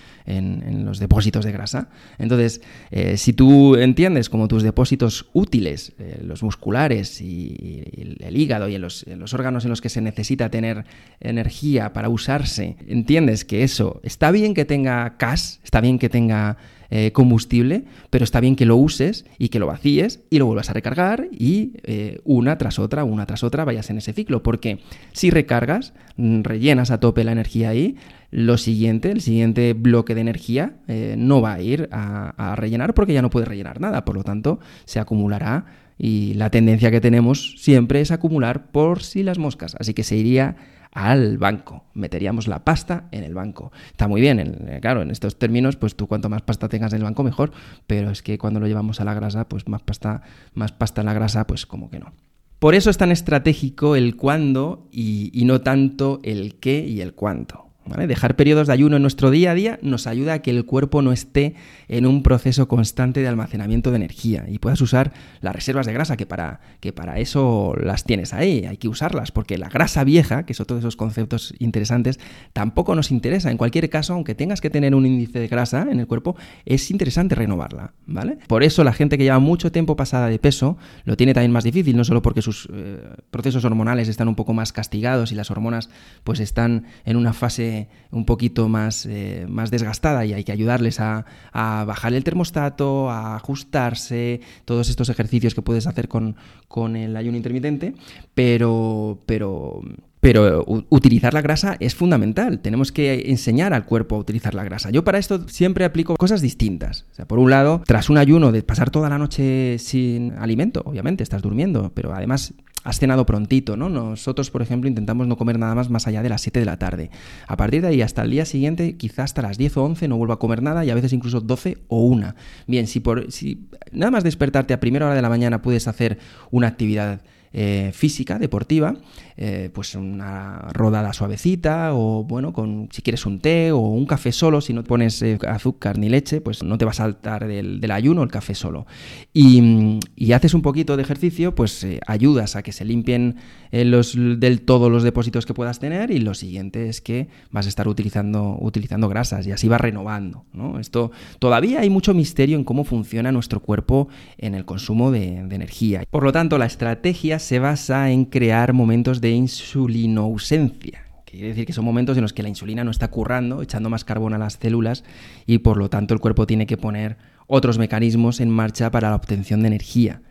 [0.85, 1.89] los depósitos de grasa.
[2.17, 7.83] Entonces, eh, si tú entiendes como tus depósitos útiles, eh, los musculares y,
[8.19, 10.85] el hígado y en los, órganos en los que se necesita tener
[11.19, 16.57] energía para usarse, entiendes que eso está bien que tenga CAS, está bien que tenga
[16.93, 20.69] eh, combustible, pero está bien que lo uses y que lo vacíes y lo vuelvas
[20.69, 24.79] a recargar y eh, una tras otra, una tras otra vayas en ese ciclo, porque
[25.13, 27.95] si recargas, mm, rellenas a tope la energía ahí,
[28.29, 32.93] lo siguiente, el siguiente bloque de energía eh, no va a ir a, a rellenar
[32.93, 35.65] porque ya no puede rellenar nada, por lo tanto se acumulará
[36.03, 39.75] y la tendencia que tenemos siempre es acumular por si las moscas.
[39.79, 40.55] Así que se iría
[40.91, 41.85] al banco.
[41.93, 43.71] Meteríamos la pasta en el banco.
[43.91, 46.97] Está muy bien, eh, claro, en estos términos, pues tú cuanto más pasta tengas en
[46.97, 47.51] el banco, mejor.
[47.85, 50.23] Pero es que cuando lo llevamos a la grasa, pues más pasta,
[50.55, 52.13] más pasta en la grasa, pues como que no.
[52.57, 57.70] Por eso es tan estratégico el cuándo y no tanto el qué y el cuánto.
[57.85, 61.01] Dejar periodos de ayuno en nuestro día a día nos ayuda a que el cuerpo
[61.01, 61.55] no esté
[61.87, 66.15] en un proceso constante de almacenamiento de energía y puedas usar las reservas de grasa,
[66.15, 70.45] que para, que para eso las tienes ahí, hay que usarlas, porque la grasa vieja,
[70.45, 72.19] que otro de esos conceptos interesantes,
[72.53, 73.51] tampoco nos interesa.
[73.51, 76.91] En cualquier caso, aunque tengas que tener un índice de grasa en el cuerpo, es
[76.91, 78.37] interesante renovarla, ¿vale?
[78.47, 81.63] Por eso la gente que lleva mucho tiempo pasada de peso lo tiene también más
[81.63, 85.51] difícil, no solo porque sus eh, procesos hormonales están un poco más castigados y las
[85.51, 85.89] hormonas
[86.23, 87.80] pues están en una fase
[88.11, 93.35] un poquito más, eh, más desgastada y hay que ayudarles a, bajar el termostato, a
[93.35, 96.35] ajustarse, todos estos ejercicios que puedes hacer con,
[96.67, 97.93] con el ayuno intermitente,
[98.33, 99.81] pero, pero
[100.21, 102.59] pero utilizar la grasa es fundamental.
[102.59, 104.91] Tenemos que enseñar al cuerpo a utilizar la grasa.
[104.91, 107.07] Yo para esto siempre aplico cosas distintas.
[107.25, 111.41] Por un lado, tras un ayuno de pasar toda la noche sin alimento, obviamente estás
[111.41, 113.89] durmiendo, pero además has cenado prontito, ¿no?
[113.89, 116.77] Nosotros, por ejemplo, intentamos no comer nada más más allá de las 7 de la
[116.77, 117.11] tarde.
[117.47, 120.17] A partir de ahí hasta el día siguiente, quizás hasta las 10 o 11 no
[120.17, 122.33] vuelvo a comer nada y a veces incluso 12 o 1.
[122.67, 126.19] Bien, si, por, si nada más despertarte a primera hora de la mañana puedes hacer
[126.49, 127.21] una actividad
[127.53, 128.95] eh, física, deportiva,
[129.37, 134.31] eh, pues una rodada suavecita o bueno, con si quieres un té o un café
[134.31, 137.91] solo, si no pones eh, azúcar ni leche, pues no te va a saltar del,
[137.91, 138.85] ayuno el café solo.
[139.33, 139.99] Y,
[140.31, 143.35] haces un poquito de ejercicio, pues ayudas a que se limpien
[143.71, 147.69] los, del todo los depósitos que puedas tener y lo siguiente es que vas a
[147.69, 150.45] estar utilizando, utilizando grasas y así va renovando.
[150.53, 150.79] ¿no?
[150.79, 155.55] Esto todavía hay mucho misterio en cómo funciona nuestro cuerpo en el consumo de, de
[155.55, 156.03] energía.
[156.09, 161.05] Por lo tanto, la estrategia se basa en crear momentos de insulinousencia.
[161.25, 164.03] Quiere decir que son momentos en los que la insulina no está currando, echando más
[164.03, 165.05] carbón a las células
[165.45, 169.15] y por lo tanto el cuerpo tiene que poner otros mecanismos en marcha para la
[169.15, 170.21] obtención de energía.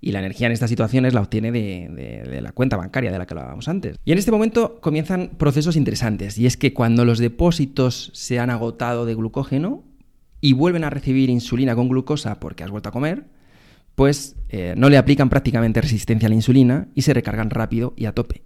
[0.00, 3.34] Y la energía en estas situaciones la obtiene de, la cuenta bancaria de la que
[3.34, 3.96] hablábamos antes.
[4.04, 6.38] Y en este momento comienzan procesos interesantes.
[6.38, 9.82] Y es que cuando los depósitos se han agotado de glucógeno
[10.40, 13.24] y vuelven a recibir insulina con glucosa porque has vuelto a comer,
[13.98, 14.36] pues
[14.76, 18.42] no le aplican prácticamente resistencia a la insulina y se recargan rápido y a tope.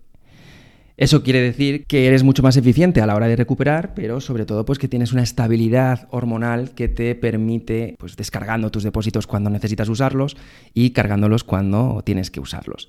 [0.97, 4.47] Eso quiere decir que eres mucho más eficiente a la hora de recuperar, pero sobre
[4.47, 9.51] todo pues que tienes una estabilidad hormonal que te permite pues descargando tus depósitos cuando
[9.51, 10.39] necesitas usarlos
[10.73, 12.89] y cargándolos cuando tienes que usarlos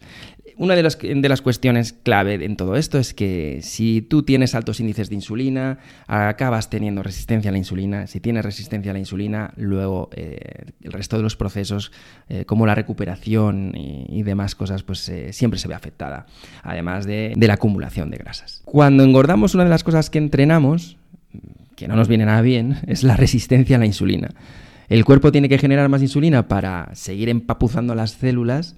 [0.58, 0.84] una de
[1.30, 5.80] las, cuestiones clave en todo esto es que si tú tienes altos índices de insulina,
[6.08, 8.08] acabas teniendo resistencia a la insulina.
[8.08, 10.38] Si tienes resistencia a la insulina, luego eh,
[10.82, 11.92] el resto de los procesos,
[12.30, 16.28] eh, como la recuperación y, demás cosas, pues eh, siempre se ve afectada,
[16.62, 18.62] además de, de la acumulación de grasas.
[18.64, 20.98] Cuando engordamos, una de las cosas que entrenamos,
[21.76, 24.30] que no nos viene nada bien, es la resistencia a la insulina.
[24.90, 28.76] El cuerpo tiene que generar más insulina para seguir empapuzando las células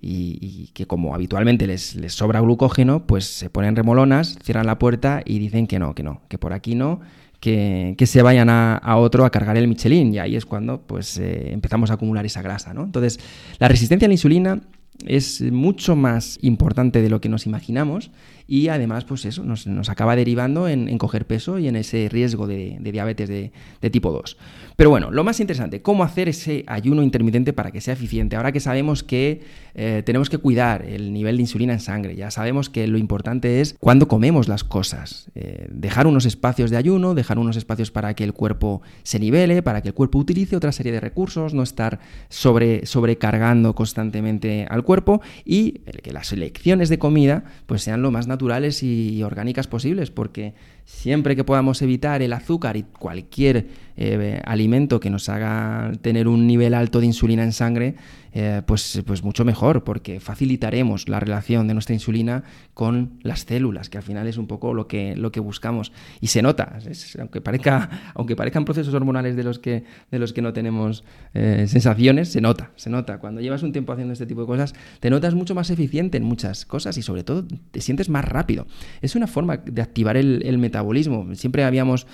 [0.00, 5.22] y, que como habitualmente les, les, sobra glucógeno, pues se ponen remolonas, cierran la puerta
[5.24, 7.00] y dicen que no, que no, que por aquí no,
[7.40, 11.52] que, se vayan a, otro a cargar el Michelin y ahí es cuando pues eh,
[11.52, 12.84] empezamos a acumular esa grasa, ¿no?
[12.84, 13.20] Entonces,
[13.58, 14.60] la resistencia a la insulina
[15.06, 18.10] es mucho más importante de lo que nos imaginamos
[18.48, 22.78] y además pues eso nos, acaba derivando en, coger peso y en ese riesgo de,
[22.80, 24.36] diabetes de, tipo 2.
[24.78, 28.36] Pero bueno, lo más interesante, ¿cómo hacer ese ayuno intermitente para que sea eficiente?
[28.36, 29.40] Ahora que sabemos que
[29.74, 33.60] eh, tenemos que cuidar el nivel de insulina en sangre, ya sabemos que lo importante
[33.60, 38.14] es cuando comemos las cosas, eh, dejar unos espacios de ayuno, dejar unos espacios para
[38.14, 41.64] que el cuerpo se nivele, para que el cuerpo utilice otra serie de recursos, no
[41.64, 48.12] estar sobre, sobrecargando constantemente al cuerpo y que las elecciones de comida pues sean lo
[48.12, 50.54] más naturales y orgánicas posibles, porque
[50.88, 53.66] siempre que podamos evitar el azúcar y cualquier
[53.98, 57.94] eh, alimento que nos haga tener un nivel alto de insulina en sangre,
[58.32, 63.88] eh, pues, pues mucho mejor, porque facilitaremos la relación de nuestra insulina con las células,
[63.88, 65.92] que al final es un poco lo que, lo que buscamos.
[66.20, 66.78] Y se nota,
[67.18, 71.66] aunque, parezca, aunque parezcan procesos hormonales de los que, de los que no tenemos eh,
[71.68, 73.18] sensaciones, se nota, se nota.
[73.18, 76.24] Cuando llevas un tiempo haciendo este tipo de cosas, te notas mucho más eficiente en
[76.24, 78.66] muchas cosas y sobre todo te sientes más rápido.
[79.00, 81.34] Es una forma de activar el, metabolismo.
[81.34, 82.06] Siempre habíamos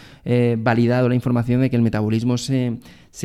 [0.59, 2.79] validado la información de que el metabolismo se,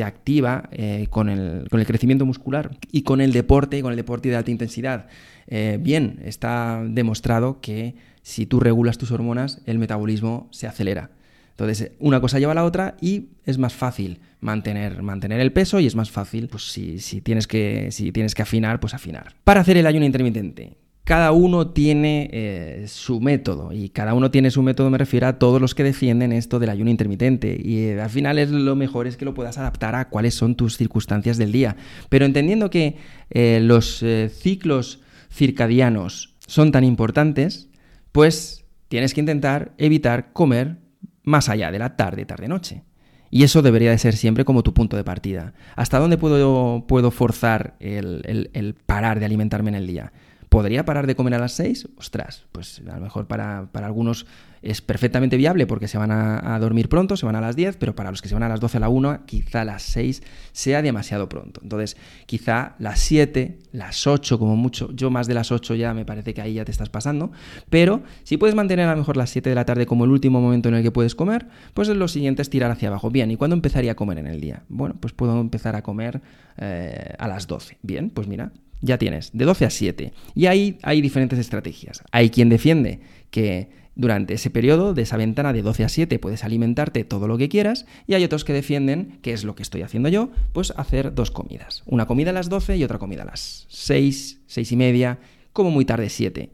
[0.03, 4.51] activa eh, con, el, crecimiento muscular y con el deporte, con el deporte de alta
[4.51, 5.07] intensidad.
[5.47, 11.09] Eh, bien, está demostrado que si tú regulas tus hormonas, el metabolismo se acelera.
[11.51, 15.79] Entonces, una cosa lleva a la otra y es más fácil mantener, mantener el peso
[15.79, 19.35] y es más fácil, pues si, si, tienes que, si tienes que afinar, pues afinar.
[19.43, 20.77] Para hacer el ayuno intermitente,
[21.09, 25.39] cada uno tiene eh, su método y cada uno tiene su método, me refiero a
[25.39, 29.07] todos los que defienden esto del ayuno intermitente y eh, al final es lo mejor
[29.07, 31.77] es que lo puedas adaptar a cuáles son tus circunstancias del día,
[32.09, 32.97] pero entendiendo que
[33.31, 37.69] eh, los ciclos circadianos son tan importantes,
[38.11, 40.77] pues tienes que intentar evitar comer
[41.23, 42.83] más allá de la tarde, tarde-noche.
[43.31, 45.53] Y eso debería de ser siempre como tu punto de partida.
[45.75, 50.11] ¿Hasta dónde puedo, puedo forzar el parar de alimentarme en el día?
[50.49, 51.89] ¿Podría parar de comer a las 6?
[51.97, 54.25] Ostras, pues a lo mejor para, algunos
[54.63, 57.95] es perfectamente viable porque se van a, dormir pronto, se van a las 10, pero
[57.95, 60.81] para los que se van a las 12 a la 1, quizá las 6 sea
[60.81, 61.61] demasiado pronto.
[61.63, 66.03] Entonces, quizá las 7, las 8 como mucho, yo más de las 8 ya me
[66.03, 67.31] parece que ahí ya te estás pasando,
[67.69, 70.41] pero si puedes mantener a lo mejor las 7 de la tarde como el último
[70.41, 73.11] momento en el que puedes comer, pues lo siguiente es tirar hacia abajo.
[73.11, 74.63] Bien, ¿y cuándo empezaría a comer en el día?
[74.67, 76.21] Bueno, pues puedo empezar a comer
[76.57, 77.77] eh, a las 12.
[77.83, 80.13] Bien, pues mira, ya tienes, de 12 a 7.
[80.35, 82.03] Y ahí hay diferentes estrategias.
[82.11, 82.99] Hay quien defiende
[83.31, 87.37] que durante ese periodo de esa ventana de 12 a 7 puedes alimentarte todo lo
[87.37, 90.71] que quieras y hay otros que defienden, que es lo que estoy haciendo yo, pues
[90.77, 91.83] hacer dos comidas.
[91.85, 95.19] Una comida a las 12 y otra comida a las 6, 6 y media,
[95.51, 96.49] como muy tarde 7.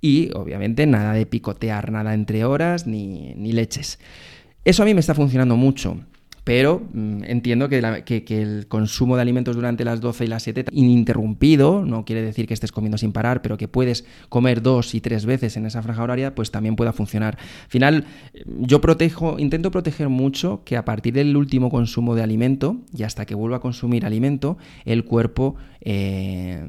[0.00, 3.98] Y obviamente nada de picotear nada entre horas ni, ni leches.
[4.64, 5.98] Eso a mí me está funcionando mucho.
[6.44, 7.78] Pero mm, entiendo que,
[8.28, 12.54] el consumo de alimentos durante las 12 y las 7 ininterrumpido, no quiere decir que
[12.54, 16.02] estés comiendo sin parar, pero que puedes comer dos y tres veces en esa franja
[16.02, 17.38] horaria, pues también pueda funcionar.
[17.38, 18.04] Al final,
[18.44, 23.24] yo protejo, intento proteger mucho que a partir del último consumo de alimento y hasta
[23.24, 26.68] que vuelva a consumir alimento, el cuerpo eh,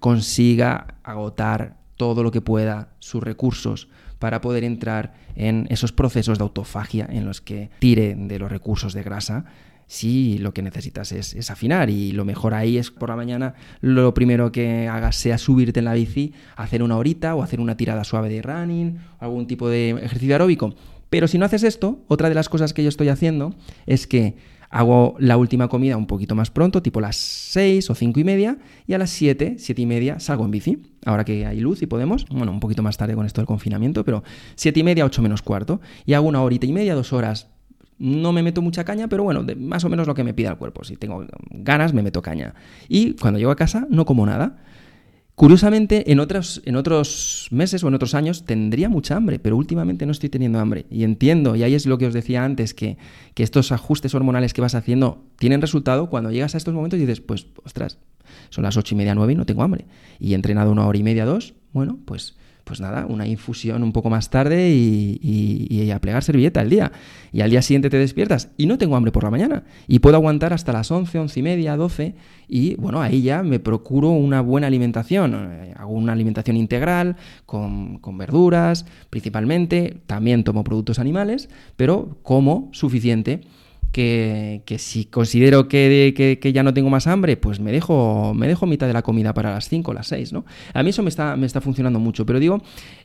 [0.00, 3.88] consiga agotar todo lo que pueda sus recursos
[4.20, 8.92] para poder entrar en esos procesos de autofagia en los que tire de los recursos
[8.92, 9.46] de grasa
[9.88, 14.14] si lo que necesitas es, afinar y lo mejor ahí es por la mañana lo
[14.14, 18.04] primero que hagas sea subirte en la bici, hacer una horita o hacer una tirada
[18.04, 20.76] suave de running, algún tipo de ejercicio aeróbico.
[21.08, 23.52] Pero si no haces esto, otra de las cosas que yo estoy haciendo
[23.86, 24.36] es que
[24.70, 28.58] Hago la última comida un poquito más pronto, tipo las 6 o 5 y media,
[28.86, 30.78] y a las 7, 7 y media salgo en bici.
[31.04, 34.04] Ahora que hay luz y podemos, bueno, un poquito más tarde con esto del confinamiento,
[34.04, 34.22] pero
[34.54, 37.48] 7 y media, 8 menos cuarto, y hago una horita y media, dos horas.
[37.98, 40.56] No me meto mucha caña, pero bueno, más o menos lo que me pida el
[40.56, 40.84] cuerpo.
[40.84, 42.54] Si tengo ganas, me meto caña.
[42.88, 44.56] Y cuando llego a casa, no como nada.
[45.40, 50.04] Curiosamente, en otros, en otros meses o en otros años tendría mucha hambre, pero últimamente
[50.04, 50.84] no estoy teniendo hambre.
[50.90, 52.98] Y entiendo, y ahí es lo que os decía antes, que,
[53.32, 57.06] que estos ajustes hormonales que vas haciendo tienen resultado cuando llegas a estos momentos y
[57.06, 57.96] dices, pues, ostras,
[58.50, 59.86] son las ocho y media, nueve y no tengo hambre.
[60.18, 62.36] Y he entrenado una hora y media, dos, bueno, pues
[62.70, 66.92] pues nada, una infusión un poco más tarde y, a plegar servilleta el día.
[67.32, 69.64] Y al día siguiente te despiertas y no tengo hambre por la mañana.
[69.88, 72.14] Y puedo aguantar hasta las 11, 11 y media, 12.
[72.46, 75.48] Y bueno, ahí ya me procuro una buena alimentación.
[75.50, 79.96] Eh, hago una alimentación integral, con, con verduras principalmente.
[80.06, 83.40] También tomo productos animales, pero como suficiente
[83.92, 88.86] que, si considero que, ya no tengo más hambre, pues me dejo, me dejo mitad
[88.86, 90.44] de la comida para las 5 o las 6, ¿no?
[90.74, 92.62] A mí eso me está, me está funcionando mucho, pero digo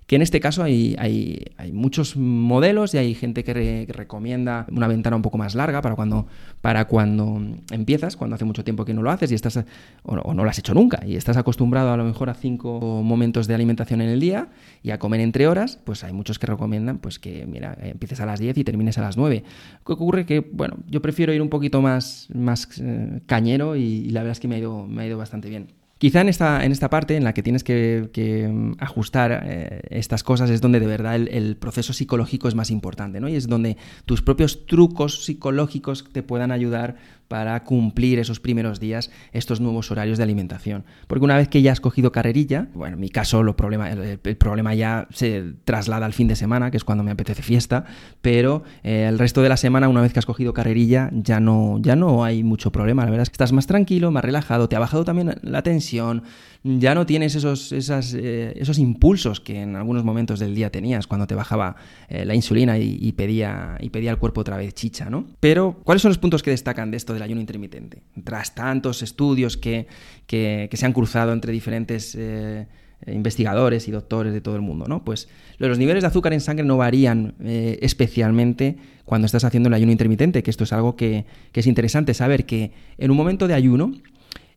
[0.07, 5.15] que en este caso hay, hay, muchos modelos y hay gente que, recomienda una ventana
[5.15, 6.27] un poco más larga para cuando,
[6.61, 7.41] para cuando
[7.71, 9.63] empiezas, cuando hace mucho tiempo que no lo haces y estás,
[10.03, 13.47] o no, lo has hecho nunca, y estás acostumbrado a lo mejor a cinco momentos
[13.47, 14.49] de alimentación en el día
[14.83, 18.25] y a comer entre horas, pues hay muchos que recomiendan pues que, mira, empieces a
[18.27, 19.43] las 10 y termines a las 9.
[19.85, 20.25] ¿Qué ocurre?
[20.25, 24.39] Que, bueno, yo prefiero ir un poquito más, más eh, cañero y, la verdad es
[24.39, 25.84] que me ha ido, me ha ido bastante bien.
[26.05, 30.21] Quizá en esta, en esta parte en la que tienes que, mm, ajustar eh, estas
[30.21, 33.27] cosas es donde de verdad el, proceso psicológico es más importante, ¿no?
[33.27, 39.11] Y es donde tus propios trucos psicológicos te puedan ayudar para cumplir esos primeros días
[39.33, 40.85] estos nuevos horarios de alimentación.
[41.07, 45.07] Porque una vez que ya has cogido carrerilla, bueno, en mi caso el, problema ya
[45.11, 47.85] se traslada al fin de semana, que es cuando me apetece fiesta,
[48.21, 51.79] pero eh, el resto de la semana, una vez que has cogido carrerilla, ya no,
[51.81, 53.03] ya no hay mucho problema.
[53.03, 56.23] La verdad es que estás más tranquilo, más relajado, te ha bajado también la tensión,
[56.63, 61.27] ya no tienes esos, eh, esos impulsos que en algunos momentos del día tenías cuando
[61.27, 61.75] te bajaba
[62.09, 65.25] eh, la insulina y, pedía, y pedía al cuerpo otra vez chicha, ¿no?
[65.39, 68.03] Pero, ¿cuáles son los puntos que destacan de esto del ayuno intermitente?
[68.23, 69.87] Tras tantos estudios que,
[70.27, 72.15] se han cruzado entre diferentes...
[72.15, 72.67] Eh,
[73.07, 75.03] investigadores y doctores de todo el mundo, ¿no?
[75.03, 75.27] Pues
[75.59, 80.41] los niveles de azúcar en sangre no varían especialmente cuando estás haciendo el ayuno intermitente,
[80.41, 83.91] que esto es algo que, que, es interesante saber que en un momento de ayuno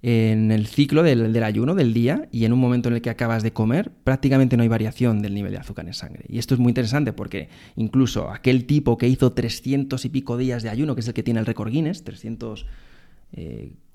[0.03, 3.43] en el ciclo del, ayuno del día y en un momento en el que acabas
[3.43, 6.25] de comer, prácticamente no hay variación del nivel de azúcar en sangre.
[6.29, 10.63] Y esto es muy interesante porque incluso aquel tipo que hizo 300 y pico días
[10.63, 12.67] de ayuno, que es el que tiene el récord Guinness, 300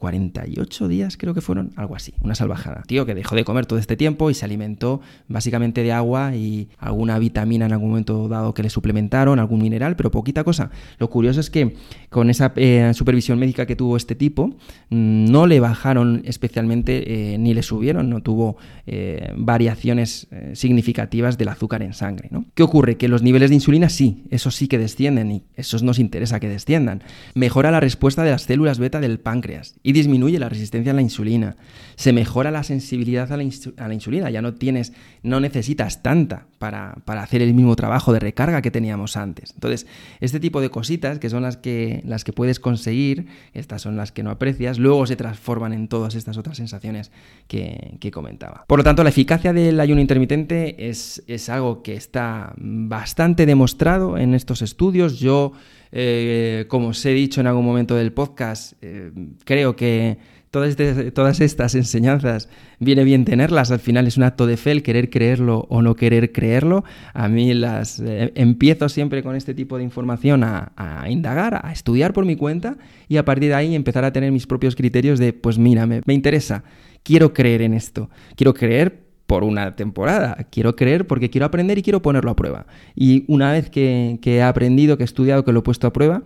[0.03, 2.83] 48 días creo que fueron, algo así, una salvajada.
[2.85, 4.99] Tío que dejó de comer todo este tiempo y se alimentó
[5.29, 9.95] básicamente de agua y alguna vitamina en algún momento dado que le suplementaron, algún mineral,
[9.95, 10.71] pero poquita cosa.
[10.99, 11.77] Lo curioso es que
[12.09, 14.47] con esa eh, supervisión médica que tuvo este tipo,
[14.89, 21.47] mm, no le bajaron especialmente eh, ni le subieron, no tuvo eh, variaciones significativas del
[21.47, 22.27] azúcar en sangre.
[22.29, 22.43] ¿no?
[22.55, 22.97] ¿Qué ocurre?
[22.97, 26.49] Que los niveles de insulina sí, esos sí que descienden y esos nos interesa que
[26.49, 27.03] desciendan.
[27.35, 31.01] Mejora la respuesta de las células beta del páncreas y disminuye la resistencia a la
[31.01, 31.55] insulina.
[31.95, 37.41] Se mejora la sensibilidad a la, insulina, ya no tienes, no necesitas tanta para, hacer
[37.41, 39.51] el mismo trabajo de recarga que teníamos antes.
[39.53, 39.85] Entonces,
[40.19, 44.11] este tipo de cositas, que son las que, las que puedes conseguir, estas son las
[44.11, 47.11] que no aprecias, luego se transforman en todas estas otras sensaciones
[47.47, 48.65] que, comentaba.
[48.67, 54.17] Por lo tanto, la eficacia del ayuno intermitente es, es algo que está bastante demostrado
[54.17, 55.19] en estos estudios.
[55.19, 55.53] Yo
[55.95, 59.11] eh, como os he dicho en algún momento del podcast, eh,
[59.45, 60.17] creo que
[60.49, 63.69] todas, este, todas estas enseñanzas viene bien tenerlas.
[63.69, 66.83] Al final es un acto de fe el querer creerlo o no querer creerlo.
[67.13, 72.11] A mí las eh, empiezo siempre con este tipo de información a, indagar, a estudiar
[72.11, 72.75] por mi cuenta
[73.07, 76.13] y a partir de ahí empezar a tener mis propios criterios de, pues mira, me
[76.13, 76.63] interesa,
[77.03, 80.45] quiero creer en esto, quiero creer por una temporada.
[80.51, 82.67] Quiero creer porque quiero aprender y quiero ponerlo a prueba.
[82.95, 86.21] Y una vez que, he aprendido, que he estudiado, que lo he puesto a prueba,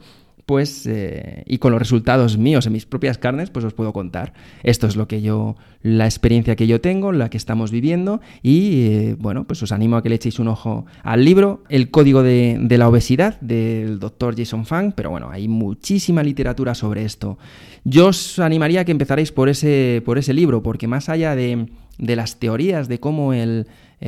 [0.46, 4.34] pues, eh, y con los resultados míos en mis propias carnes, pues os puedo contar.
[4.62, 8.88] Esto es lo que yo, la experiencia que yo tengo, la que estamos viviendo, y
[8.88, 12.24] eh, bueno, pues os animo a que le echéis un ojo al libro, El Código
[12.24, 17.38] de, la Obesidad, del doctor Jason Fang, pero bueno, hay muchísima literatura sobre esto.
[17.86, 21.68] Yo os animaría a que empezarais por ese, por ese libro, porque más allá de
[21.98, 23.68] de las teorías de cómo el,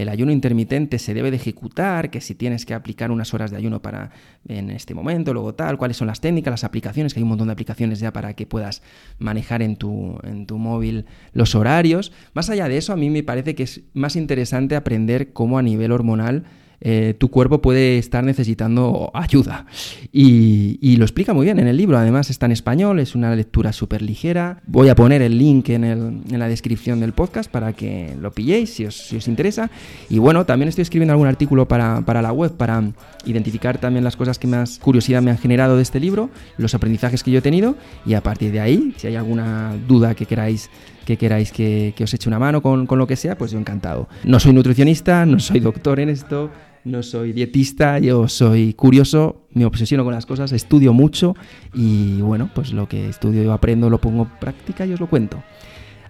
[0.10, 3.82] ayuno intermitente se debe de ejecutar, que si tienes que aplicar unas horas de ayuno
[3.82, 4.12] para
[4.48, 7.48] en este momento, luego tal, cuáles son las técnicas, las aplicaciones, que hay un montón
[7.48, 8.84] de aplicaciones ya para que puedas
[9.18, 12.12] manejar en tu, en tu móvil los horarios.
[12.34, 15.64] Más allá de eso, a mí me parece que es más interesante aprender cómo a
[15.64, 16.46] nivel hormonal
[16.82, 19.66] eh, tu cuerpo puede estar necesitando ayuda.
[20.12, 23.72] Y, lo explica muy bien en el libro, además está en español, es una lectura
[23.72, 24.62] súper ligera.
[24.68, 28.86] Voy a poner el link en, la descripción del podcast para que lo pilléis si
[28.86, 29.70] os, interesa.
[30.10, 32.84] Y bueno, también estoy escribiendo algún artículo para, la web para
[33.26, 37.24] identificar también las cosas que más curiosidad me han generado de este libro, los aprendizajes
[37.24, 37.76] que yo he tenido
[38.06, 40.70] y a partir de ahí, si hay alguna duda que queráis
[41.06, 44.08] que queráis que, os eche una mano con, con, lo que sea, pues yo encantado.
[44.24, 46.52] No soy nutricionista, no soy doctor en esto,
[46.86, 51.36] no soy dietista, yo soy curioso, me obsesiono con las cosas, estudio mucho
[51.74, 55.08] y bueno, pues lo que estudio yo aprendo, lo pongo en práctica y os lo
[55.08, 55.44] cuento.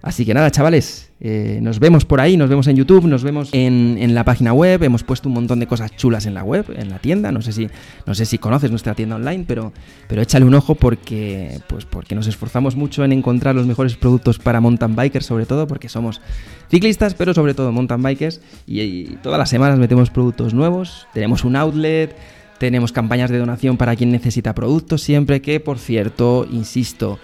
[0.02, 3.50] Así que nada, chavales, eh, nos vemos por ahí, nos vemos en YouTube, nos vemos
[3.52, 6.88] en, la página web, hemos puesto un montón de cosas chulas en la web, en
[6.88, 7.68] la tienda, no sé si,
[8.06, 9.74] no sé si conoces nuestra tienda online, pero,
[10.08, 14.38] pero échale un ojo porque, pues porque nos esforzamos mucho en encontrar los mejores productos
[14.38, 16.22] para mountain bikers, sobre todo porque somos
[16.70, 21.44] ciclistas, pero sobre todo mountain bikers, y, y todas las semanas metemos productos nuevos, tenemos
[21.44, 22.16] un outlet,
[22.56, 27.18] tenemos campañas de donación para quien necesita productos siempre, que por cierto, insisto,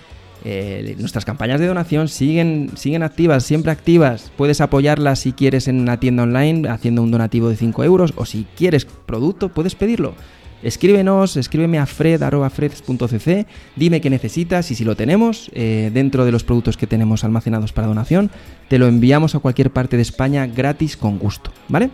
[0.45, 4.31] Eh, nuestras campañas de donación siguen, siguen activas, siempre activas.
[4.37, 8.27] Puedes apoyarlas si quieres en una tienda online haciendo un donativo de 5 euros o
[8.27, 10.15] si quieres producto, puedes pedirlo.
[10.63, 16.45] Escríbenos, escríbeme a fred.freds.cc, dime qué necesitas y si lo tenemos eh, dentro de los
[16.45, 18.31] productos que tenemos almacenados para donación,
[18.69, 21.91] te lo enviamos a cualquier parte de España gratis con gusto, ¿vale?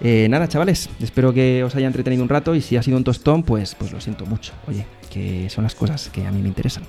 [0.00, 3.04] Eh, nada, chavales, espero que os haya entretenido un rato y si ha sido un
[3.04, 4.52] tostón, pues, pues lo siento mucho.
[4.68, 6.84] Oye, que son las cosas que a mí me interesan.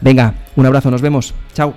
[0.00, 1.34] Venga, un abrazo, nos vemos.
[1.54, 1.74] Chao.